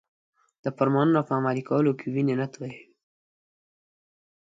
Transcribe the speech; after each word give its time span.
د 0.63 0.65
فرمانونو 0.77 1.21
په 1.27 1.33
عملي 1.39 1.63
کولو 1.69 1.91
کې 1.99 2.07
وینې 2.13 2.35
نه 2.41 2.47
تویوي. 2.53 2.83